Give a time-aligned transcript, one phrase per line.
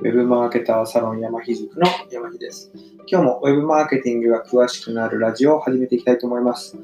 [0.00, 2.72] ウェブマーケターサロン山ひ塾の山ひです。
[3.06, 6.78] 今日もウェブマーケティングが詳しくなるラジオを始めていきたいと思います。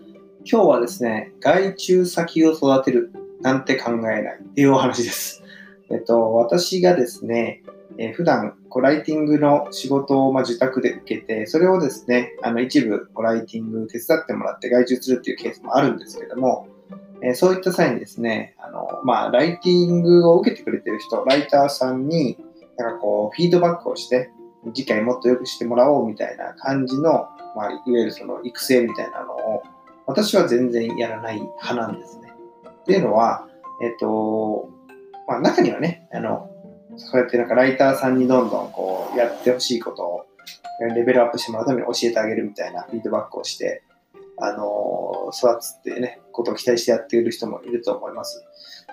[0.44, 3.10] 今日はですね、外注先を育てる
[3.40, 5.42] なんて考えないっていうお話です。
[5.90, 7.62] えっと、私がですね、
[7.96, 16.68] えー普段こうライティングの仕事をまあ受託で受けて、それをですね、あの一部こうライティング手伝ってもらって外注するっていうケースもあるんですけども、
[17.22, 22.36] えーそういった際にですね、あのまあ、ライティングを受けてくれてる人、ライターさんに、
[22.78, 24.30] なんかこう、フィードバックをして、
[24.74, 29.62] 次回もっと良くしてもらおうみたいな感じの、まあ、いわゆるその育成みたいなのを、
[30.06, 32.32] 私は全然やらない派なんですね。
[32.68, 33.46] っていうのは、
[33.82, 34.68] えっと、
[35.26, 36.50] まあ、中にはね、あの、
[36.96, 40.26] そうやってなんかライターさんにどんどんこう、やってほしいことを、
[40.94, 43.82] レベルアップしてもらうために教えてあげるみたいなフィードバックをして、
[44.38, 48.44] あの、育つっていうね、ことを期待してやっている人もいると思います。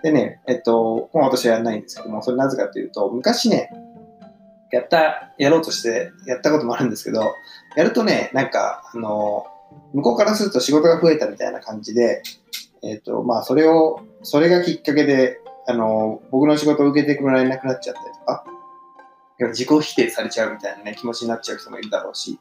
[0.02, 3.72] でね、えっと、もう私はやらないんですけども、それなぜかというと、昔ね、
[4.72, 7.34] やった、やろうとしてやったこともあるんですけど、
[7.76, 9.46] やるとね、なんか、あの、
[9.94, 12.24] 向こうからすると仕事が増えたみたいな感じで、
[12.82, 18.46] えっと、まあ、それを、それがきっかけで、あの、僕の仕事を受けてもらえなくなっちゃったりとか、
[19.40, 22.40] 自己否定されちゃうみたいなね、気持ちになっちゃう人もいるだろうし、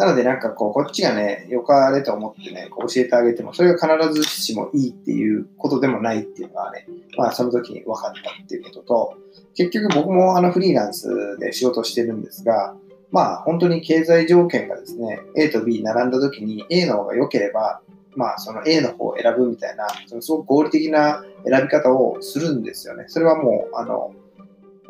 [0.00, 6.86] なのでなんかこう、こっちがね、良かれと思ってね、こう教えてあげても、それが必ずしもいいっていうことでもないっていうのがね、
[7.18, 9.14] まあその時に分かったっていうことと、
[9.54, 12.74] 結局僕もあのフリーランスで仕事をしてるんですが、
[13.10, 17.82] まあ本当に経済条件がですね、A と B 並んだ時に A の方が良ければ、
[18.16, 23.04] まあその A の方を選ぶみたいな、そのすごく合理的な選び方をするんですよね。
[23.08, 24.14] それはもう、あの、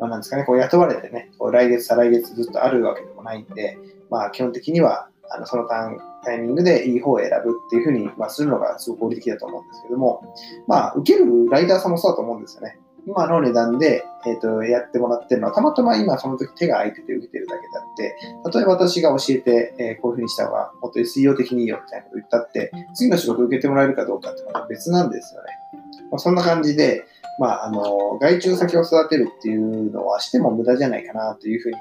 [0.01, 3.77] まあ、なんですかね、こう雇われてね、こう来月、再来月ずっとあるわけでもないんで、
[4.09, 10.35] まあ基本的にはあのそのタイミングでいい方を選ぶっていうふうに、まあ、するのがすごく合理的だと思うんですけども、
[10.67, 12.79] まあ受けるライダーさんもそうだと思うんですよね。
[13.05, 25.60] 今の値段で、えー、とやってもらってるのは、たまたま今その時手が空いてて受けてるだけであって、例えば私が教えて、えーこういうふうにした方がもっと SEO 的にいいよみたいなこと言ったって、次の仕事受けてもらえるかどうかってまた別なんですよね。
[26.09, 27.05] まあ、そんな感じで、
[27.39, 31.77] まあ、あの、外注先を育てるっていうのはしても無駄じゃないかなというふうに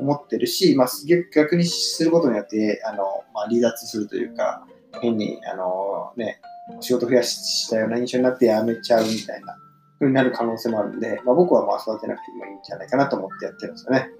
[0.00, 0.88] 思ってるし、まあ、
[1.34, 4.66] 逆にすることによって、あの、まあ、離脱するというか、
[5.00, 6.40] 変に、あの、ね、
[6.80, 9.56] 仕事増やしたような印象になって辞めちゃうみたいな
[9.98, 14.10] 風になる可能性もあるんで、まあ、僕はまあ育てなくてもいいんじゃないかなと思ってやってるんですよね。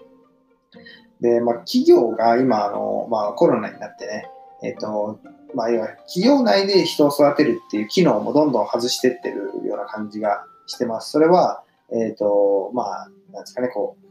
[1.21, 4.29] で、まあ、企業が今、あの、まあ、コロナになってね、
[4.63, 5.19] えっ、と、
[5.57, 11.11] まあ、要は企業内で人を育てるっていう機能もどんどん外してってるような感じがしてます。
[11.13, 14.07] それは、えっ、と、まあ、なんですかね、こう、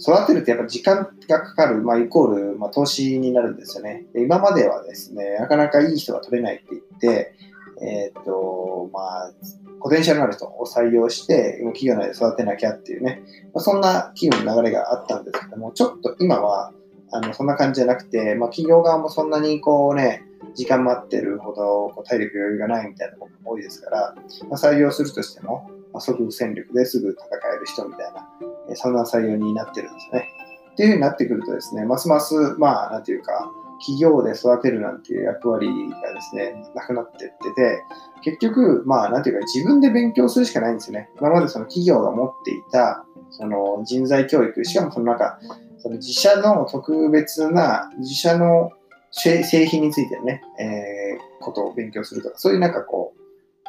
[0.00, 4.04] 育てるってやっぱ時間がかかる、まあ、イコール、まあ、投資になるんですよね。
[4.14, 7.34] で今まではですね、なかなかいい人が取れないって言って、
[7.82, 9.32] えっ、と、まあ、
[9.80, 13.22] ポテンシャルのある人を採用して、企業内で育てなきゃっていうね、
[13.52, 16.72] まあ、そんな企業の流れがあったんですけども、ちょっと今は、
[17.10, 20.22] あの、そんな感じじゃなくて、まあ、企業側もそんなにこうね、
[20.54, 24.14] 時間待ってるほどこう体力余裕がないみたいなことも多いですから、
[24.48, 28.28] ま、採用するとしても、ま、即戦力ですぐ戦える人みたいな、
[28.70, 30.28] えそんな採用になってるんですね。
[30.72, 33.50] っていうふうになってくるとですね、ますます、まあ、なんていうか、
[33.80, 37.82] 企業で育てるなんていう役割がですね、なくなってってて、
[38.22, 41.10] 結局、まあ、なんていうか、自分で勉強するしかないんですよね。
[41.18, 45.38] 今までその企業が持っていた、その人材教育、しかもそのなんか、
[45.78, 48.70] その自社の特別な、自社の
[49.10, 51.00] 製品についてね、えー
[51.40, 53.18] ことを勉強するとか、そういうなんかこう、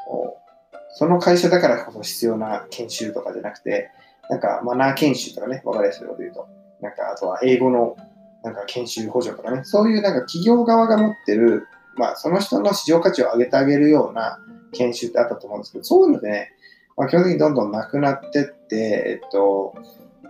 [0.08, 3.90] こうその会社だからこそ必要な研修とかじゃなくて、
[4.30, 6.48] なんかマナー研修とかね、わかりやすいこと言うと、
[6.82, 7.96] なんかあとは英語の
[8.44, 14.40] なんか研修補助とかね、そういうなんか企業側が持ってる、まあその人の市場価値を上げてあげるような
[14.74, 16.52] 研修ってあったと思うんですけど、そういうのでね、
[16.98, 19.74] まあ、基本的にどんどんなくなってって、えっと、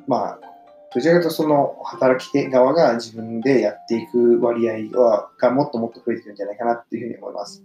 [0.08, 0.40] まあ、
[0.94, 7.64] どちらかというとその働き手側が自分でやっていく割合はがもっともっと増えていくんじゃないかなっていうふうに思います。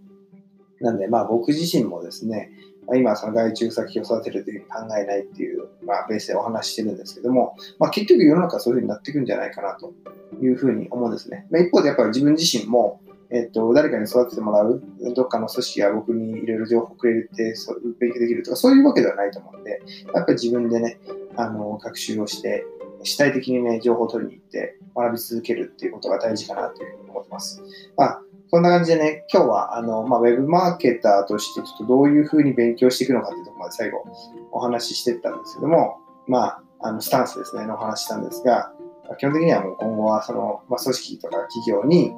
[0.80, 2.50] なんで、まあ僕自身もですね、
[2.86, 9.92] ま今その外注先を育てるというふうに考えないっていう、まあベースでお話ししてるんですけども、まあ結局世の中はそういうふうになっていくんじゃないかなと
[10.40, 11.46] いうふうに思うんですね。
[11.50, 14.82] まあ、一方でやっぱり自分自身も、えっと、誰かに育ててもらう、
[15.14, 19.82] どっかの組織が僕にいろいろ情報をくれて、そう勉強できるとか、そういうわけではないと思うんで、
[20.14, 20.98] やっぱり自分でね、
[21.36, 22.64] あの、学習をして、
[23.02, 27.62] 主体的にね、情報を取りに行って学び続けるっていうことが大事かなというふうに思ってます。
[27.96, 34.04] まあ、そんな感じでね、今日は、あの、まあ、ウェブマーケターとして、ちょっとどういうふうに勉強していくのかっていうところまで最後
[34.52, 38.72] お話ししていったんですけども、まあ、あの、スタンスですね、のお話したんですが、
[39.18, 42.12] 基本的にはもう今後は、その、まあ、組織とか企業に、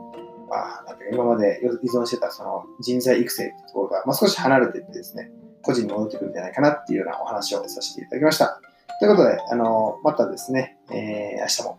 [0.48, 5.30] まあ、なんていうか今まで依存してたその人材育成ってところが、まあ、少し離れていってですね、
[5.62, 8.60] 個人に戻ってくるんじゃないかなっていうようなお話をさせていただきました。
[8.98, 11.78] ということで、あの、またですね、えー、明日も、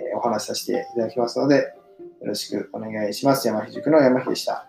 [0.00, 3.46] え、お話しさせていただきますので、よろしくお願いします。
[3.46, 4.68] 山ひ塾の山ひでした。